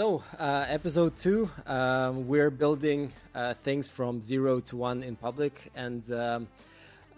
[0.00, 5.70] So, uh, episode two, um, we're building uh, things from zero to one in public.
[5.76, 6.48] And um,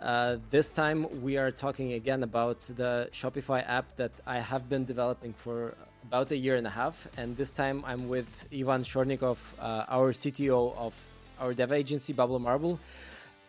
[0.01, 4.85] uh, this time we are talking again about the Shopify app that I have been
[4.85, 7.07] developing for about a year and a half.
[7.17, 11.01] And this time I'm with Ivan Shornikov, uh, our CTO of
[11.39, 12.81] our dev agency, Bubble Marble.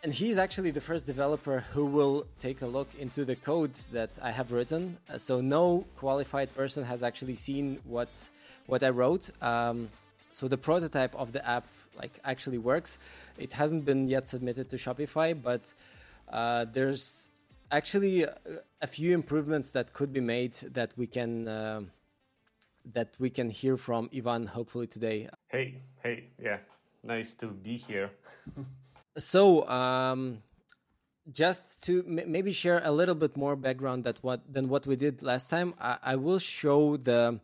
[0.04, 4.16] And he's actually the first developer who will take a look into the code that
[4.22, 4.98] I have written.
[5.12, 8.28] Uh, so, no qualified person has actually seen what
[8.66, 9.30] what I wrote.
[9.42, 9.88] Um,
[10.32, 12.98] so the prototype of the app like actually works.
[13.38, 15.72] It hasn't been yet submitted to Shopify, but
[16.28, 17.30] uh, there's
[17.70, 18.24] actually
[18.80, 21.82] a, few improvements that could be made that we can uh,
[22.92, 25.28] that we can hear from Ivan hopefully today.
[25.48, 26.58] Hey, hey, yeah,
[27.02, 28.10] nice to be here.
[29.16, 29.66] so.
[29.68, 30.42] Um,
[31.32, 34.94] just to m- maybe share a little bit more background that what than what we
[34.94, 37.40] did last time, I, I will show the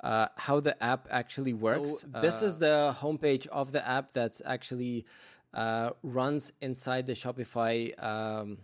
[0.00, 2.00] uh, how the app actually works.
[2.00, 5.06] So, uh, this is the homepage of the app that's actually
[5.52, 8.58] uh, runs inside the Shopify um,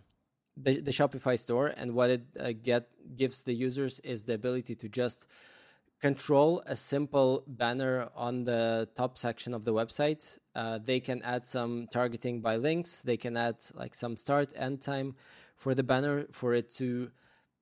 [0.57, 4.75] the, the, Shopify store, and what it uh, get gives the users is the ability
[4.75, 5.27] to just
[6.01, 10.39] control a simple banner on the top section of the website.
[10.55, 13.01] Uh, they can add some targeting by links.
[13.01, 15.15] They can add like some start end time
[15.57, 17.11] for the banner for it to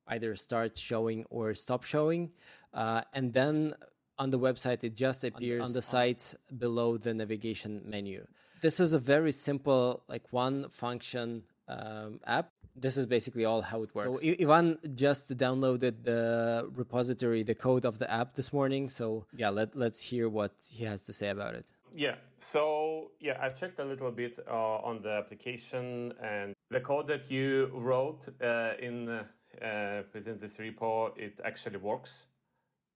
[0.07, 2.31] either start showing or stop showing.
[2.73, 3.73] Uh, and then
[4.17, 8.25] on the website, it just appears on, on the site below the navigation menu.
[8.61, 12.51] This is a very simple, like one function um, app.
[12.75, 14.21] This is basically all how it works.
[14.21, 18.89] So Ivan just downloaded the repository, the code of the app this morning.
[18.89, 21.65] So yeah, let let's hear what he has to say about it.
[21.93, 22.15] Yeah.
[22.37, 27.29] So yeah, I've checked a little bit uh, on the application and the code that
[27.29, 31.17] you wrote uh, in uh, within this repo.
[31.17, 32.27] It actually works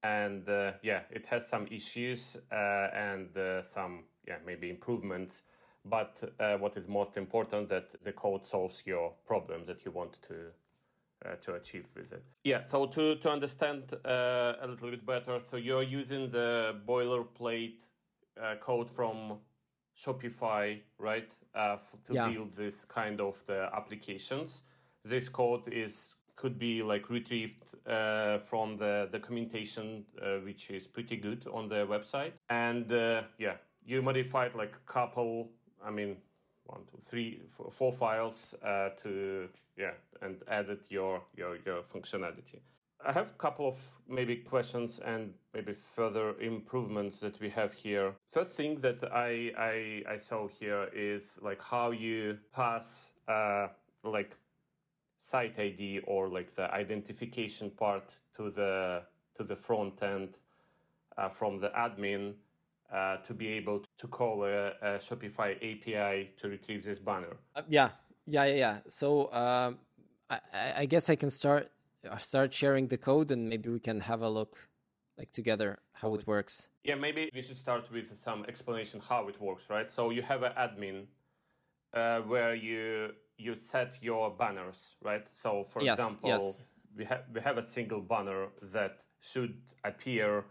[0.04, 2.56] and uh, yeah, it has some issues uh,
[2.94, 5.44] and uh, some yeah maybe improvements.
[5.86, 10.22] But uh, what is most important that the code solves your problem that you want
[10.23, 10.36] to
[11.26, 12.23] uh, to achieve with it.
[12.44, 12.61] Yeah.
[12.61, 17.89] So to to understand uh, a little bit better, so you're using the boilerplate
[18.60, 19.39] code from
[19.95, 22.30] Shopify, right, to yeah.
[22.30, 24.64] build this kind of the applications.
[25.04, 31.17] This code is could be like retrieved uh, from the documentation, uh, which is pretty
[31.17, 32.33] good on the website.
[32.49, 33.55] And uh, yeah,
[33.86, 35.49] you modified like a couple,
[35.86, 36.17] I mean,
[36.66, 42.60] one, two, three, four, four files uh, to yeah, and added your your your functionality.
[43.05, 43.77] I have a couple of
[44.08, 48.14] maybe questions and maybe further improvements that we have here.
[48.30, 53.67] First thing that I I, I saw here is like how you pass uh,
[54.04, 54.38] like
[55.18, 59.04] site ID or like the identification part to the
[59.36, 60.40] to the front end
[61.18, 62.34] uh, from the admin
[62.92, 67.38] uh, to be able to call a, a, Shopify API to retrieve this banner.
[67.56, 67.90] Uh, yeah,
[68.28, 68.78] yeah, yeah, yeah.
[68.88, 69.80] So um,
[70.30, 70.40] I,
[70.78, 71.72] I guess I can start
[72.10, 74.58] uh, start sharing the code and maybe we can have a look
[75.18, 76.68] like together how it works.
[76.84, 79.90] Yeah, maybe we should start with some explanation how it works, right?
[79.90, 81.06] So you have an admin
[81.94, 85.27] uh, where you you set your banners, right?
[85.32, 86.61] So, for yes, example, yes.
[86.95, 90.45] we have we have a single banner that should appear.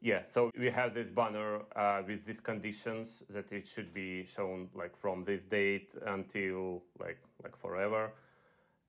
[0.00, 4.68] Yeah, so we have this banner uh, with these conditions that it should be shown
[4.74, 8.12] like from this date until like like forever,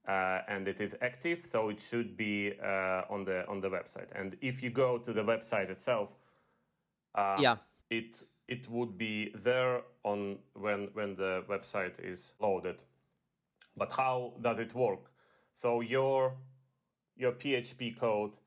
[0.07, 4.09] uh, and it is active, so it should be uh, on the on the website.
[4.13, 6.13] And if you go to the website itself,
[7.16, 7.57] uh, yeah,
[7.89, 12.83] it it would be there on when when the website is loaded.
[13.78, 15.12] But how does it work?
[15.56, 16.36] So your
[17.18, 18.38] your PHP code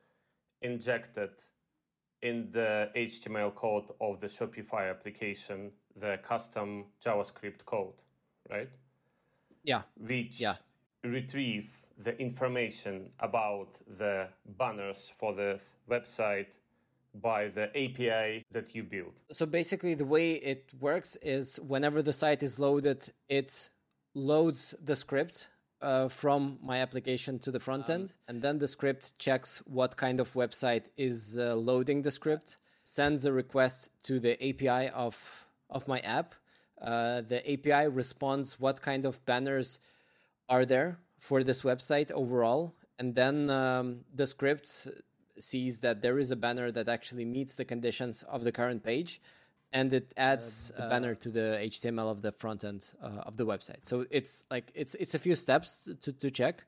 [0.60, 1.30] injected
[2.22, 8.00] in the HTML code of the Shopify application the custom JavaScript code,
[8.50, 8.70] right?
[9.64, 9.82] Yeah.
[9.96, 10.54] Which yeah.
[11.04, 14.28] retrieve the information about the
[14.58, 15.60] banners for the
[15.90, 16.46] website
[17.14, 19.12] by the API that you build.
[19.30, 23.70] So basically the way it works is whenever the site is loaded, it
[24.14, 25.48] loads the script
[25.80, 30.20] uh, from my application to the front end, and then the script checks what kind
[30.20, 35.86] of website is uh, loading the script, sends a request to the API of of
[35.86, 36.34] my app.
[36.80, 39.78] Uh, the API responds what kind of banners
[40.48, 44.88] are there for this website overall, and then um, the script
[45.38, 49.20] sees that there is a banner that actually meets the conditions of the current page
[49.72, 53.36] and it adds uh, a banner to the HTML of the front end uh, of
[53.36, 53.82] the website.
[53.82, 56.64] So it's like it's it's a few steps to to check,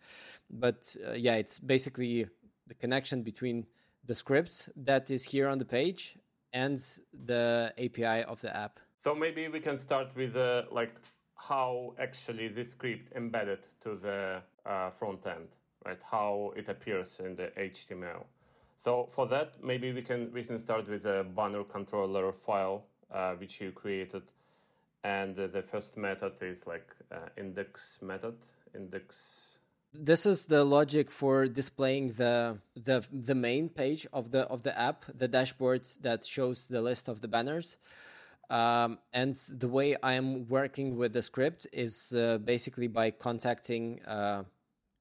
[0.50, 2.26] but uh, yeah, it's basically
[2.66, 3.66] the connection between
[4.04, 6.16] the script that is here on the page
[6.52, 6.80] and
[7.26, 8.80] the API of the app.
[8.98, 10.94] So maybe we can start with uh, like
[11.36, 15.48] how actually this script embedded to the uh, front end,
[15.86, 16.00] right?
[16.02, 18.24] How it appears in the HTML.
[18.80, 23.34] So for that, maybe we can we can start with a banner controller file uh,
[23.34, 24.22] which you created,
[25.04, 28.36] and uh, the first method is like uh, index method
[28.74, 29.58] index.
[29.92, 34.78] This is the logic for displaying the the the main page of the of the
[34.78, 37.76] app, the dashboard that shows the list of the banners.
[38.48, 44.00] Um, and the way I am working with the script is uh, basically by contacting
[44.06, 44.44] uh,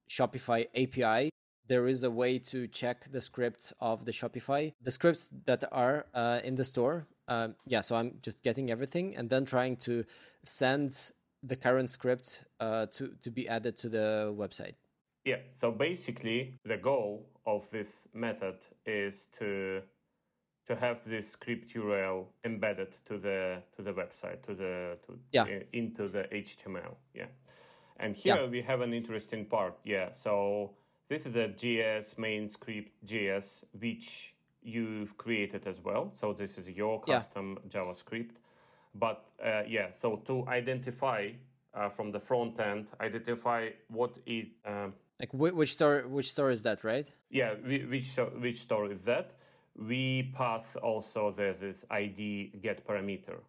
[0.07, 1.31] Shopify API
[1.69, 6.07] there is a way to check the scripts of the Shopify, the scripts that are
[6.13, 7.07] uh, in the store.
[7.27, 10.03] Uh, yeah, so I'm just getting everything and then trying to
[10.43, 11.11] send
[11.43, 14.75] the current script uh, to to be added to the website.
[15.23, 15.37] Yeah.
[15.55, 19.83] So basically, the goal of this method is to
[20.67, 25.45] to have this script URL embedded to the to the website to the to yeah.
[25.71, 26.95] into the HTML.
[27.13, 27.25] Yeah.
[27.97, 28.47] And here yeah.
[28.47, 29.77] we have an interesting part.
[29.83, 30.13] Yeah.
[30.13, 30.71] So
[31.09, 36.13] this is a JS main script JS, which you've created as well.
[36.15, 37.81] So this is your custom yeah.
[37.81, 38.35] JavaScript.
[38.95, 41.31] But uh, yeah, so to identify
[41.73, 46.61] uh, from the front end, identify what is um, like which store which store is
[46.63, 47.11] that, right?
[47.29, 49.31] Yeah, which which store is that?
[49.75, 53.39] We pass also the this ID get parameter.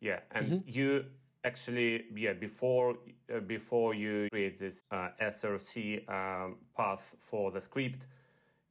[0.00, 0.68] Yeah, and mm-hmm.
[0.68, 1.04] you
[1.44, 2.96] actually yeah before
[3.34, 8.06] uh, before you create this uh, src um, path for the script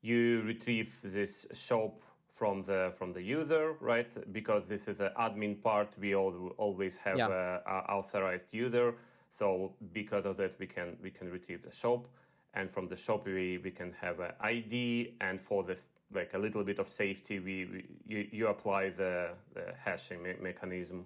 [0.02, 2.02] you retrieve this shop
[2.42, 4.12] from the from the user right?
[4.34, 7.28] Because this is an admin part we all, always have yeah.
[7.28, 8.96] a, a authorized user.
[9.30, 12.08] So because of that we can we can retrieve the shop.
[12.54, 16.38] And from the shop we, we can have an id and for this like a
[16.38, 21.06] little bit of safety we, we you, you apply the, the hashing me- mechanism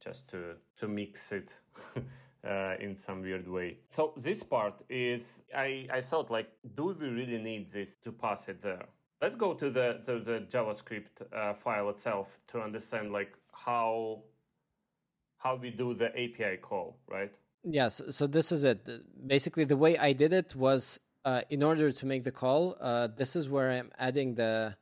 [0.00, 1.56] just to to mix it
[2.48, 3.78] uh, in some weird way.
[3.90, 8.48] So this part is I I thought like, do we really need this to pass
[8.48, 8.86] it there?
[9.20, 14.22] Let's go to the the JavaScript uh, file itself to understand like how
[15.38, 17.32] how we do the API call, right?
[17.62, 17.96] Yes.
[17.96, 18.80] So, so this is it.
[19.26, 22.76] Basically, the way I did it was uh, in order to make the call.
[22.80, 24.76] Uh, this is where I'm adding the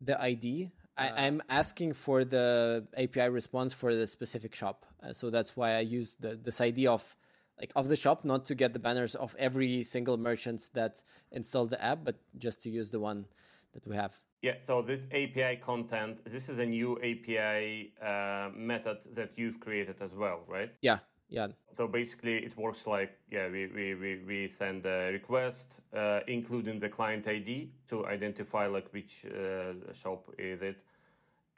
[0.00, 5.30] the ID I, am asking for the API response for the specific shop, uh, so
[5.30, 7.14] that's why I use the this idea of
[7.60, 11.70] like of the shop, not to get the banners of every single merchant that installed
[11.70, 13.26] the app, but just to use the one
[13.72, 14.18] that we have.
[14.42, 14.54] Yeah.
[14.62, 20.14] So this API content, this is a new API uh, method that you've created as
[20.14, 20.72] well, right?
[20.82, 20.98] Yeah.
[21.28, 21.48] Yeah.
[21.72, 26.78] So basically, it works like yeah, we we we, we send a request, uh, including
[26.78, 30.84] the client ID to identify like which uh, shop is it,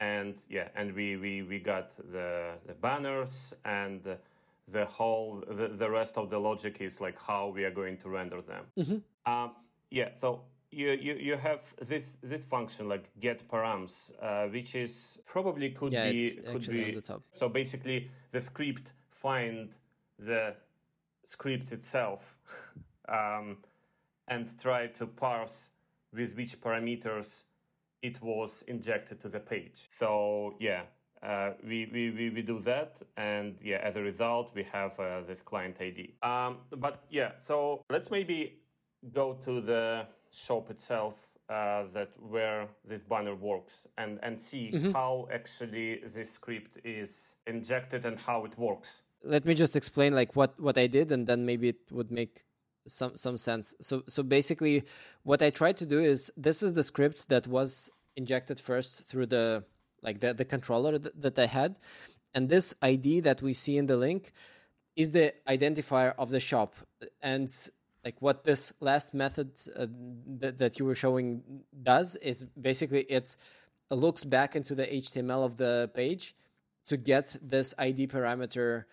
[0.01, 4.01] and yeah, and we we we got the the banners and
[4.69, 8.09] the whole the, the rest of the logic is like how we are going to
[8.09, 8.65] render them.
[8.79, 9.33] Mm-hmm.
[9.33, 9.53] Um,
[9.91, 10.11] yeah.
[10.15, 15.71] So you, you you have this this function like get params, uh, which is probably
[15.71, 17.01] could yeah, be could be
[17.33, 19.71] so basically the script find
[20.19, 20.55] the
[21.25, 22.37] script itself
[23.09, 23.59] um,
[24.27, 25.71] and try to parse
[26.13, 27.45] with which parameters
[28.03, 29.89] it was injected to the page.
[29.99, 30.83] So yeah,
[31.23, 35.43] uh, we, we, we, do that and yeah, as a result, we have uh, this
[35.43, 36.15] client ID.
[36.23, 38.61] Um, but yeah, so let's maybe
[39.13, 44.93] go to the shop itself uh, that where this banner works and, and see mm-hmm.
[44.93, 50.37] how actually this script is injected and how it works let me just explain like
[50.37, 52.45] what what I did, and then maybe it would make
[52.87, 53.75] some some sense.
[53.81, 54.85] So so basically,
[55.23, 59.27] what I tried to do is this is the script that was injected first through
[59.27, 59.65] the
[60.03, 61.79] like the the controller th- that I had,
[62.35, 64.33] and this ID that we see in the link
[64.97, 66.75] is the identifier of the shop,
[67.23, 67.51] and
[68.05, 69.87] like what this last method uh,
[70.39, 71.43] that, that you were showing
[71.83, 73.37] does is basically it
[73.91, 76.35] looks back into the HTML of the page
[76.87, 78.85] to get this ID parameter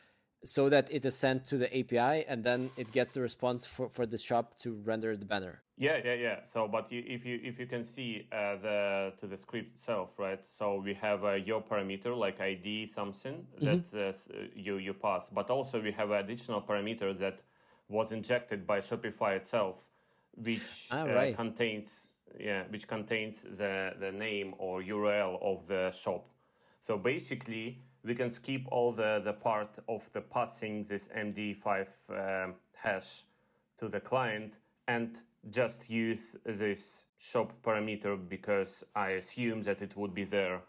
[0.46, 3.90] so that it is sent to the API and then it gets the response for,
[3.90, 5.62] for the shop to render the banner.
[5.78, 6.40] Yeah, yeah, yeah.
[6.54, 10.12] So, but you, if you if you can see uh, the to the script itself,
[10.18, 10.40] right?
[10.58, 13.98] So we have uh, your parameter like ID something mm-hmm.
[13.98, 17.42] that uh, you you pass, but also we have additional parameter that
[17.90, 19.90] was injected by Shopify itself,
[20.38, 21.36] which ah, uh, right.
[21.36, 22.08] contains
[22.40, 26.26] yeah, which contains the the name or URL of the shop.
[26.80, 32.54] So basically we can skip all the, the part of the passing this MD5 um,
[32.74, 33.24] hash
[33.78, 35.18] to the client and
[35.50, 40.62] just use this shop parameter because I assume that it would be there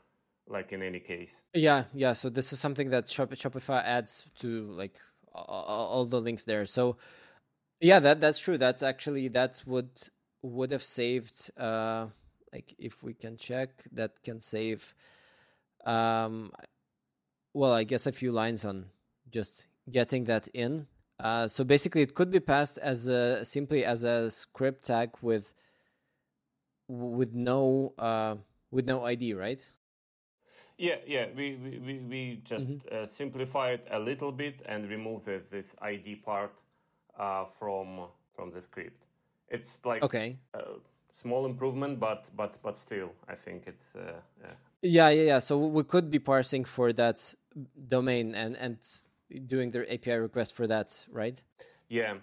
[0.48, 1.42] like in any case.
[1.52, 2.12] Yeah, yeah.
[2.14, 4.98] So this is something that Shopify adds to like
[5.34, 6.66] all the links there.
[6.66, 6.96] So
[7.80, 8.56] yeah, that that's true.
[8.56, 9.90] That's actually that would
[10.42, 12.06] would have saved uh
[12.52, 14.94] like if we can check that can save
[15.84, 16.52] um
[17.56, 18.86] well i guess a few lines on
[19.30, 20.86] just getting that in.
[21.18, 25.54] Uh so basically it could be passed as a simply as a script tag with
[26.88, 28.36] with no uh
[28.70, 29.62] with no id right?
[30.76, 31.26] Yeah yeah.
[31.34, 32.94] We we, we just mm-hmm.
[32.94, 36.60] uh, simplify it a little bit and remove this, this id part
[37.18, 39.06] uh from from the script.
[39.48, 40.36] It's like okay.
[41.12, 44.56] small improvement, but but but still, I think it's uh, yeah.
[44.82, 45.38] Yeah yeah yeah.
[45.38, 47.34] So we could be parsing for that
[47.88, 48.78] domain and and
[49.46, 51.42] doing the API request for that, right?
[51.88, 52.14] Yeah.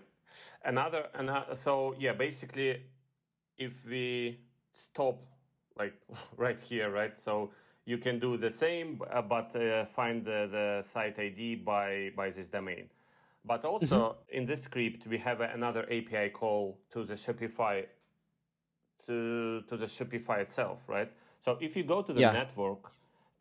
[0.64, 2.84] Another another so yeah, basically,
[3.58, 4.40] if we
[4.74, 5.24] stop
[5.78, 5.94] like
[6.38, 7.52] right here, right, so
[7.86, 12.30] you can do the same, uh, but uh, find the, the site ID by by
[12.30, 12.90] this domain.
[13.46, 14.38] But also mm-hmm.
[14.38, 17.86] in this script, we have another API call to the Shopify
[19.06, 21.12] to, to the Shopify itself, right?
[21.44, 22.32] So if you go to the yeah.
[22.32, 22.92] network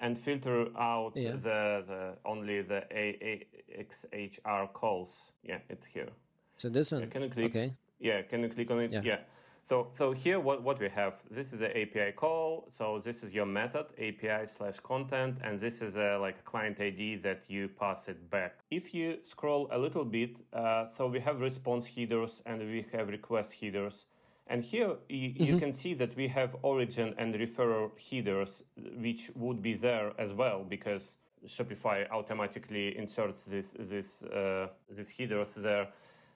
[0.00, 1.32] and filter out yeah.
[1.32, 6.09] the, the only the AXHR calls, yeah, it's here.
[6.56, 7.50] So this one, can you click?
[7.50, 7.73] Okay.
[8.00, 8.92] Yeah, can you click on it?
[8.92, 9.02] Yeah.
[9.04, 9.18] yeah.
[9.64, 12.66] So so here what, what we have, this is the API call.
[12.73, 16.80] So this is your method, API slash content, and this is a like a client
[16.80, 18.59] ID that you pass it back.
[18.73, 23.09] If you scroll a little bit, uh, so we have response headers and we have
[23.09, 24.06] request headers.
[24.49, 25.45] And here you, mm-hmm.
[25.45, 28.63] you, can see that we have origin and referrer headers,
[28.97, 35.55] which would be there as well because Shopify automatically inserts this this uh, these headers
[35.55, 35.89] there.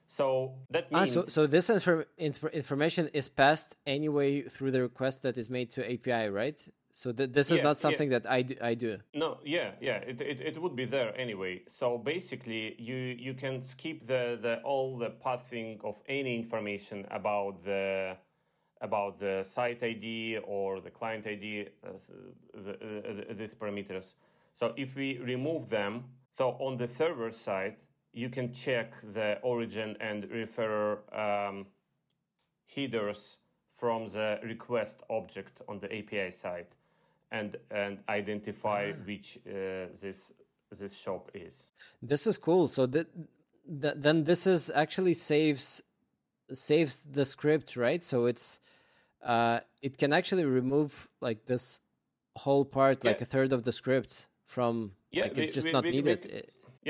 [0.07, 5.21] So that means ah, so, so this inf- information is passed anyway through the request
[5.23, 6.65] that is made to API, right?
[6.91, 8.19] So th- this is yeah, not something yeah.
[8.19, 8.97] that I do, I do.
[9.13, 11.61] No, yeah, yeah, it, it, it would be there anyway.
[11.69, 17.63] So basically, you you can skip the, the all the passing of any information about
[17.63, 18.17] the
[18.81, 21.89] about the site ID or the client ID, uh,
[22.53, 24.13] the, uh, these parameters.
[24.53, 27.75] So if we remove them, so on the server side,
[28.13, 31.67] you can check the origin and referrer um,
[32.75, 33.37] headers
[33.71, 36.67] from the request object on the API side
[37.31, 39.05] and and identify ah.
[39.05, 40.31] which uh, this
[40.71, 41.67] this shop is.
[42.01, 42.67] This is cool.
[42.67, 43.07] So that,
[43.67, 45.81] that then this is actually saves
[46.51, 48.03] saves the script, right?
[48.03, 48.59] So it's
[49.23, 51.79] uh, it can actually remove like this
[52.37, 53.11] whole part, yeah.
[53.11, 56.19] like a third of the script from yeah, like, it's just we, not we, needed.
[56.23, 56.41] We,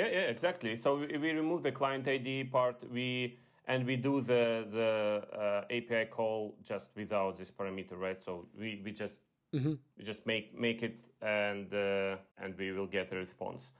[0.01, 0.75] yeah, yeah, exactly.
[0.75, 2.83] So we, we remove the client ID part.
[2.91, 8.21] We and we do the the uh, API call just without this parameter, right?
[8.21, 9.15] So we, we just
[9.53, 9.73] Mm-hmm.
[10.03, 13.71] Just make make it and uh, and we will get a response.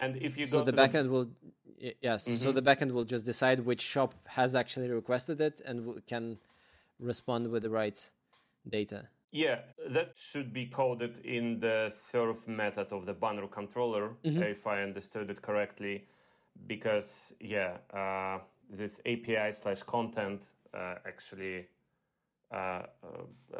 [0.00, 1.10] And if you so the backend the...
[1.10, 1.30] will
[2.00, 2.36] yes, mm-hmm.
[2.36, 6.38] so the backend will just decide which shop has actually requested it and can
[6.98, 8.10] respond with the right
[8.68, 9.08] data.
[9.30, 9.58] Yeah,
[9.88, 14.42] that should be coded in the serve method of the banner controller, mm-hmm.
[14.42, 16.04] if I understood it correctly.
[16.68, 18.38] Because yeah, uh,
[18.70, 20.42] this API slash content
[20.72, 21.66] uh, actually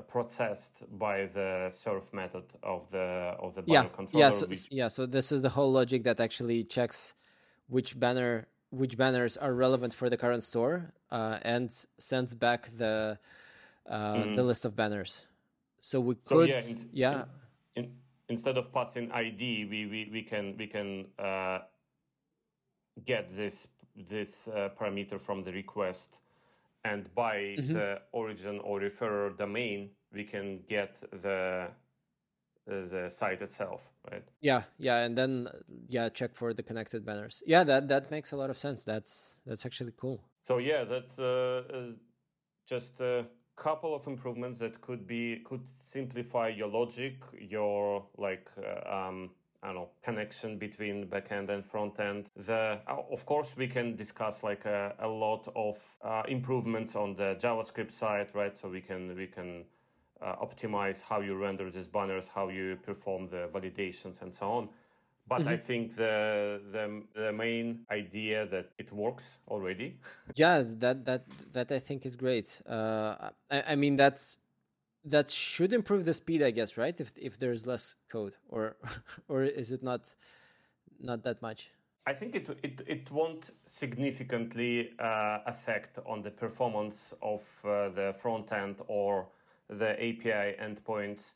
[0.08, 3.96] processed by the serve method of the of the banner yeah.
[3.96, 4.24] controller.
[4.24, 4.68] Yeah, so, which...
[4.70, 4.88] yeah.
[4.88, 7.14] So this is the whole logic that actually checks
[7.68, 13.18] which banner which banners are relevant for the current store uh, and sends back the
[13.88, 14.36] uh, mm.
[14.36, 15.26] the list of banners.
[15.78, 17.24] So we could, so yeah, in, yeah.
[17.76, 17.90] In, in,
[18.28, 21.58] instead of passing ID, we we, we can we can uh,
[23.04, 26.18] get this this uh, parameter from the request
[26.84, 27.72] and by mm-hmm.
[27.72, 31.68] the origin or referrer domain we can get the
[32.66, 34.24] the site itself right?
[34.40, 35.48] Yeah yeah and then
[35.86, 37.42] yeah check for the connected banners.
[37.46, 38.84] Yeah that that makes a lot of sense.
[38.84, 40.22] That's that's actually cool.
[40.42, 41.92] So yeah that's uh,
[42.66, 43.26] just a
[43.56, 49.30] couple of improvements that could be could simplify your logic your like uh, um
[49.64, 52.28] I don't know connection between backend and front end.
[52.37, 57.14] The uh, of course we can discuss like a, a lot of uh, improvements on
[57.14, 58.56] the JavaScript side, right?
[58.59, 59.64] So we can we can
[60.21, 64.68] uh, optimize how you render these banners, how you perform the validations, and so on.
[65.26, 65.49] But mm-hmm.
[65.49, 69.97] I think the, the the main idea that it works already.
[70.35, 72.61] yes, that that that I think is great.
[72.68, 74.37] Uh, I, I mean that's
[75.04, 76.99] that should improve the speed, I guess, right?
[77.00, 78.76] If if there's less code, or
[79.28, 80.14] or is it not
[81.00, 81.70] not that much?
[82.06, 88.14] I think it it it won't significantly uh, affect on the performance of uh, the
[88.18, 89.28] front end or
[89.68, 91.32] the API endpoints,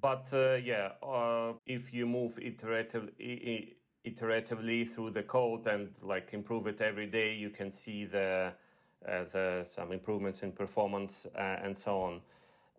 [0.00, 3.74] but uh, yeah, uh, if you move iteratively,
[4.06, 8.52] iteratively through the code and like improve it every day, you can see the
[9.06, 12.20] uh, the some improvements in performance uh, and so on.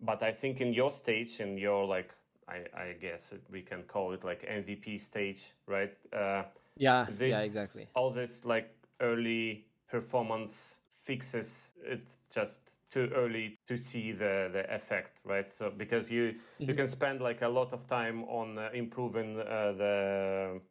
[0.02, 2.14] But I think in your stage, in your like,
[2.48, 5.94] I, I guess we can call it like MVP stage, right?
[6.12, 6.44] Uh,
[6.78, 7.88] yeah, this, yeah, exactly.
[7.94, 8.70] All this like
[9.00, 12.60] early performance fixes, it's just
[12.90, 15.52] too early to see the the effect, right?
[15.54, 16.70] So because you mm-hmm.
[16.70, 20.62] you can spend like a lot of time on uh, improving uh, the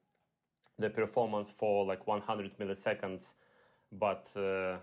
[0.79, 3.35] the performance for like 100 milliseconds,
[3.91, 4.79] but uh,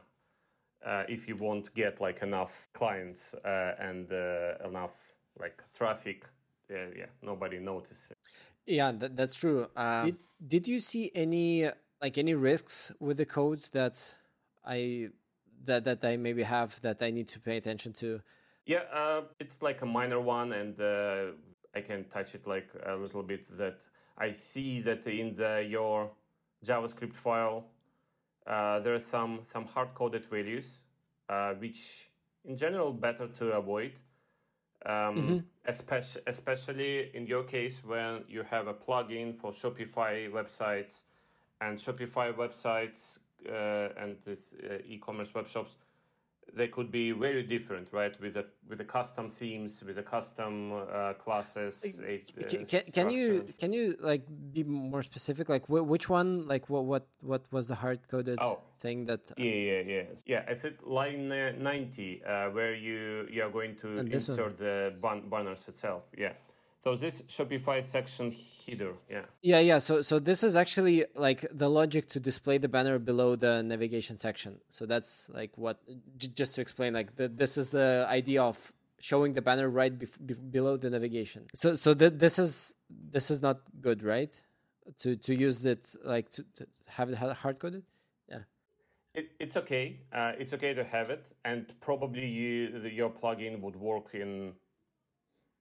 [0.86, 4.94] uh, if you won't get like enough clients uh, and uh, enough
[5.40, 6.26] like traffic,
[6.70, 8.12] yeah, nobody notices.
[8.66, 9.68] Yeah, that, that's true.
[10.06, 10.18] did
[10.48, 11.70] did you see any
[12.02, 14.16] like any risks with the code that
[14.66, 15.10] I
[15.66, 18.22] that that I maybe have that I need to pay attention to?
[18.66, 21.32] Yeah, uh, it's like a minor one, and uh,
[21.76, 23.46] I can touch it like a little bit.
[23.58, 23.82] That
[24.18, 26.12] I see that in the your
[26.66, 27.66] JavaScript file,
[28.50, 30.80] uh, there are some some hard coded values,
[31.30, 32.10] uh, which
[32.44, 33.94] in general better to avoid.
[34.86, 35.38] Um, mm-hmm.
[35.66, 41.04] especially, especially in your case when you have a plugin for Shopify websites,
[41.60, 45.76] and Shopify websites uh, and this uh, e-commerce web shops
[46.56, 48.20] they could be very different, right?
[48.22, 52.00] With a with the custom themes, with the custom uh, classes.
[52.00, 55.50] Uh, can, can, you can you like be more specific?
[55.50, 56.48] Like wh- which one?
[56.48, 58.60] Like what what what was the hard coded oh.
[58.80, 59.32] thing that?
[59.38, 60.46] Yeah, yeah, yeah, yeah.
[60.48, 65.68] I said line ninety, uh, where you you are going to insert the ban- banners
[65.68, 66.08] itself.
[66.18, 66.34] Yeah.
[66.84, 69.24] So this Shopify section header, yeah.
[69.42, 69.80] Yeah, yeah.
[69.80, 74.18] So so this is actually like the logic to display the banner below the navigation
[74.18, 74.60] section.
[74.70, 75.82] So that's like what
[76.18, 78.72] j- just to explain like the, this is the idea of
[79.02, 81.48] showing the banner right bef- be- below the navigation.
[81.54, 84.34] So so th- this is this is not good, right?
[85.00, 87.84] To to use it like to, to have it hard coded.
[88.30, 88.44] Yeah.
[89.14, 90.00] It, it's okay.
[90.14, 94.54] Uh, it's okay to have it, and probably you, the, your plugin would work in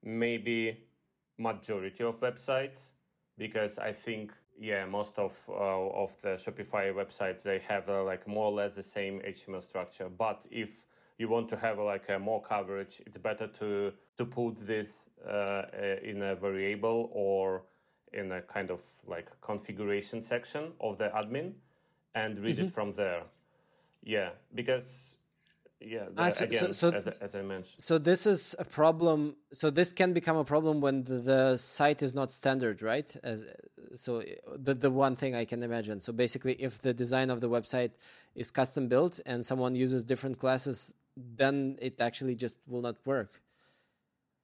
[0.03, 0.88] maybe
[1.39, 2.93] majority of websites
[3.37, 8.27] because I think yeah most of uh, of the Shopify websites they have uh, like
[8.27, 10.09] more or less the same HTML structure.
[10.09, 10.87] But if
[11.19, 15.09] you want to have uh, like a more coverage, it's better to to put this
[15.27, 15.65] uh, uh,
[16.03, 17.63] in a variable or
[18.13, 21.53] in a kind of like configuration section of the admin
[22.15, 22.67] and read mm-hmm.
[22.67, 23.23] it from there.
[24.03, 25.18] Yeah, because
[25.81, 27.75] yeah uh, so, again so, so, as, as, i mentioned.
[27.79, 32.03] so this is a problem so this can become a problem when the, the site
[32.03, 33.15] is not standard right?
[33.23, 33.45] As,
[33.95, 34.23] so
[34.57, 36.01] the, the one thing i can imagine.
[36.01, 37.93] So basically if the design of the website
[38.35, 43.41] is custom built and someone uses different classes then it actually just will not work.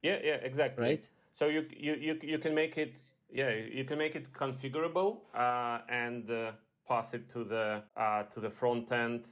[0.02, 0.84] Yeah yeah exactly.
[0.84, 1.10] Right?
[1.34, 2.94] So you you you, you can make it
[3.30, 6.52] yeah you can make it configurable uh, and uh,
[6.86, 9.28] pass it to the uh, to the front end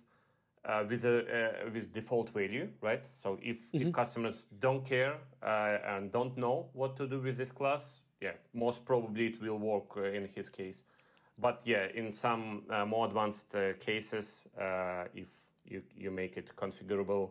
[0.64, 3.02] uh, with a uh, with default value, right?
[3.16, 3.88] So if mm-hmm.
[3.88, 8.32] if customers don't care uh, and don't know what to do with this class, yeah,
[8.54, 10.84] most probably it will work uh, in his case.
[11.38, 14.46] But yeah, in some uh, more advanced uh, cases,
[15.14, 15.28] if
[15.64, 17.30] you you make it configurable.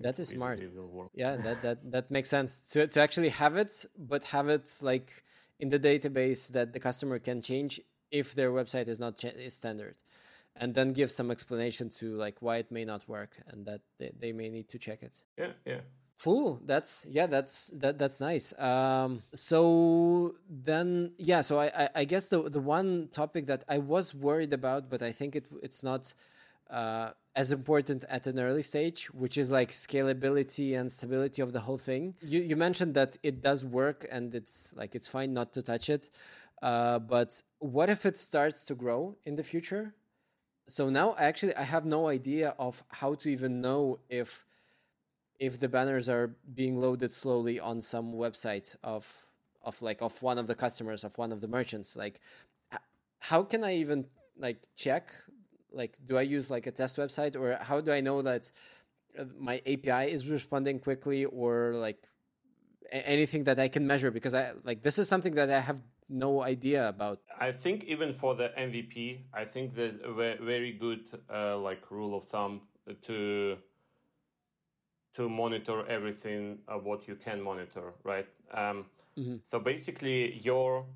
[0.00, 0.60] that is it, smart.
[0.60, 0.72] It
[1.14, 5.24] yeah, that, that that makes sense to to actually have it, but have it like
[5.58, 7.80] in the database that the customer can change
[8.10, 9.96] if their website is not standard
[10.56, 14.12] and then give some explanation to like why it may not work and that they,
[14.18, 15.24] they may need to check it.
[15.38, 15.80] Yeah yeah.
[16.22, 16.60] Cool.
[16.64, 18.56] That's yeah that's that that's nice.
[18.58, 23.78] Um so then yeah so I, I i guess the the one topic that i
[23.78, 26.14] was worried about but i think it it's not
[26.70, 31.60] uh as important at an early stage which is like scalability and stability of the
[31.60, 32.14] whole thing.
[32.20, 35.88] You you mentioned that it does work and it's like it's fine not to touch
[35.88, 36.10] it
[36.62, 39.94] uh, but what if it starts to grow in the future
[40.68, 44.46] so now actually I have no idea of how to even know if
[45.38, 49.26] if the banners are being loaded slowly on some website of
[49.62, 51.96] of like of one of the customers of one of the merchants.
[51.96, 52.20] Like
[53.18, 54.06] how can i even
[54.38, 55.12] like check?
[55.72, 57.36] Like do i use like a test website?
[57.36, 58.50] Or how do i know that
[59.18, 62.02] uh, my api is responding quickly or like
[62.90, 64.10] anything that i can measure?
[64.10, 65.80] Because i like this is something that i have
[66.12, 67.20] no idea about.
[67.40, 72.16] I think even for the MVP, I think there's a very good uh, like rule
[72.16, 72.62] of thumb
[73.02, 73.56] to
[75.14, 78.26] to monitor everything uh, what you can monitor, right?
[78.52, 78.86] Um,
[79.18, 79.36] mm-hmm.
[79.44, 80.86] So basically, your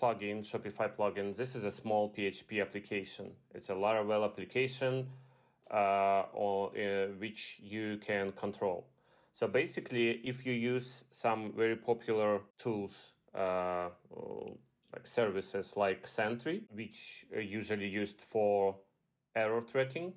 [0.00, 3.30] plugin, Shopify plugin, this is a small PHP application.
[3.54, 5.06] It's a Laravel application,
[5.70, 8.88] uh, or uh, which you can control.
[9.34, 17.40] So basically, if you use some very popular tools, like services like Sentry, which are
[17.40, 18.76] usually used for
[19.34, 20.12] error tracking,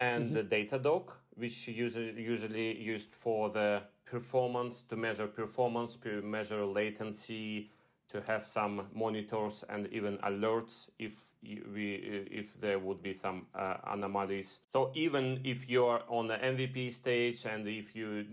[0.00, 0.34] and mm-hmm.
[0.34, 7.70] the Datadog, which usually usually used for the performance to measure performance, to measure latency,
[8.12, 11.94] to have some monitors and even alerts if we
[12.30, 14.60] if there would be some uh, anomalies.
[14.68, 18.26] So even if you're on the MVP stage and if you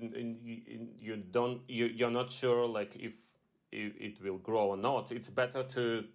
[1.00, 3.14] you don't you, you're not sure like if
[3.72, 6.06] it will grow or not, it's better to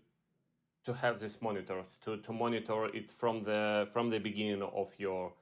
[0.84, 5.32] to have this monitors to, to monitor it from the from the beginning of your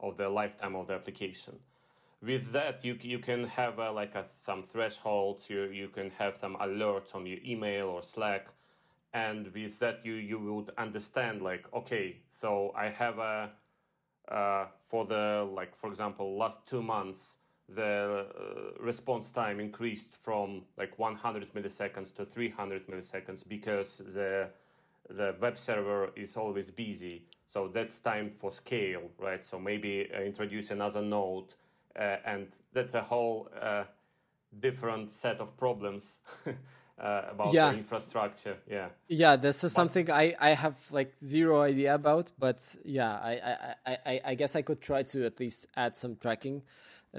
[0.00, 1.58] of the lifetime of the application.
[2.22, 5.50] With that you you can have a, like a, some thresholds.
[5.50, 8.48] You you can have some alerts on your email or slack.
[9.14, 13.50] And with that you you would understand like okay so i have a
[14.28, 20.62] uh, for the like for example last two months the uh, response time increased from
[20.76, 24.48] like 100 milliseconds to 300 milliseconds because the
[25.10, 30.20] the web server is always busy so that's time for scale right so maybe uh,
[30.20, 31.54] introduce another node
[31.98, 33.84] uh, and that's a whole uh,
[34.58, 36.20] different set of problems
[36.98, 37.70] uh, about yeah.
[37.70, 38.56] the infrastructure.
[38.68, 43.12] Yeah, yeah, this is but, something I I have like zero idea about, but yeah,
[43.12, 46.62] I I I, I guess I could try to at least add some tracking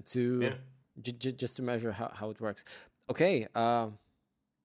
[0.01, 0.53] to yeah.
[1.01, 2.63] j- j- just to measure how, how it works.
[3.09, 3.87] Okay, uh,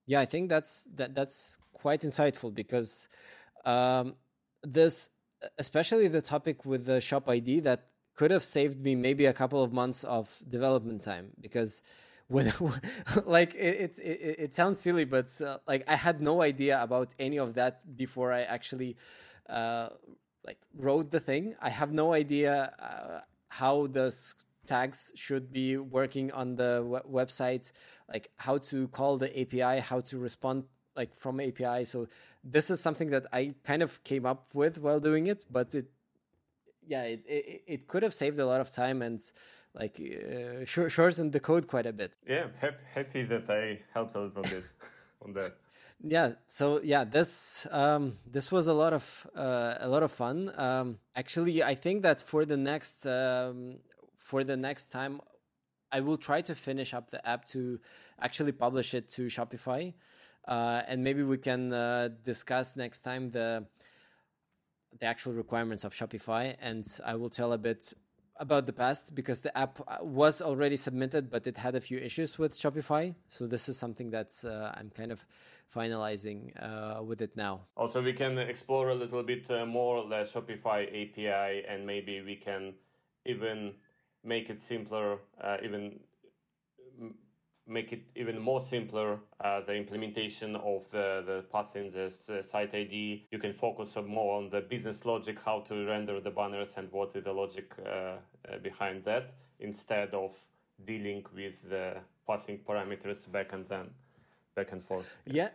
[0.06, 3.08] yeah, I think that's that that's quite insightful because
[3.64, 4.14] um,
[4.62, 5.10] this
[5.58, 9.62] especially the topic with the shop ID that could have saved me maybe a couple
[9.62, 11.82] of months of development time because
[12.26, 12.52] when
[13.26, 17.14] like it it, it, it sounds silly but uh, like i had no idea about
[17.18, 18.96] any of that before i actually
[19.48, 19.88] uh,
[20.44, 24.10] like wrote the thing i have no idea uh, how the
[24.68, 27.72] tags should be working on the w- website
[28.12, 30.64] like how to call the api how to respond
[30.96, 32.06] like from api so
[32.44, 35.86] this is something that i kind of came up with while doing it but it
[36.88, 39.20] yeah, it, it, it could have saved a lot of time and
[39.74, 42.12] like uh, shortened the code quite a bit.
[42.26, 42.46] Yeah,
[42.94, 44.64] happy that I helped a little bit
[45.22, 45.56] on that.
[46.02, 50.50] Yeah, so yeah, this um, this was a lot of uh, a lot of fun.
[50.56, 53.78] Um, actually, I think that for the next um,
[54.28, 55.22] for the next time,
[55.90, 57.80] I will try to finish up the app to
[58.20, 59.94] actually publish it to Shopify,
[60.46, 63.64] uh, and maybe we can uh, discuss next time the
[65.00, 67.94] the actual requirements of Shopify, and I will tell a bit
[68.36, 72.38] about the past because the app was already submitted, but it had a few issues
[72.38, 73.14] with Shopify.
[73.30, 75.24] So this is something that's uh, I'm kind of
[75.74, 76.38] finalizing
[76.68, 77.54] uh, with it now.
[77.76, 82.36] Also, we can explore a little bit uh, more the Shopify API, and maybe we
[82.36, 82.74] can
[83.24, 83.74] even
[84.24, 86.00] make it simpler, uh, even
[87.68, 92.74] make it even more simpler uh, the implementation of the, the in the, the site
[92.74, 93.26] ID.
[93.30, 97.14] You can focus more on the business logic, how to render the banners and what
[97.14, 98.16] is the logic uh, uh,
[98.62, 100.36] behind that instead of
[100.84, 103.90] dealing with the pathing parameters back and then
[104.54, 105.18] back and forth.
[105.26, 105.50] Yeah.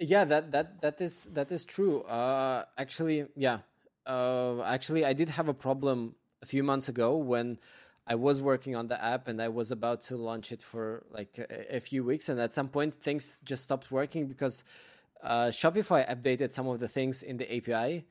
[0.00, 2.02] Yeah, that that that is that is true.
[2.02, 3.58] Uh actually, yeah.
[4.04, 7.58] Uh actually I did have a problem a few months ago when
[8.06, 11.38] I was working on the app and I was about to launch it for like
[11.38, 14.64] a, a few weeks, and at some point things just stopped working because
[15.22, 18.04] uh, Shopify updated some of the things in the API,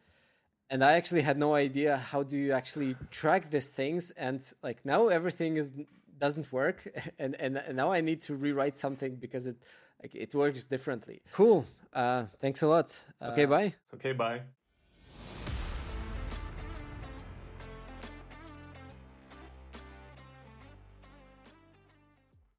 [0.69, 4.83] and I actually had no idea how do you actually track these things, and like
[4.83, 5.71] now everything is
[6.17, 6.87] doesn't work,
[7.19, 9.57] and and, and now I need to rewrite something because it
[10.01, 11.21] like it works differently.
[11.31, 11.65] Cool.
[11.93, 13.03] Uh, thanks a lot.
[13.21, 13.73] Okay, uh, bye.
[13.93, 14.41] Okay, bye.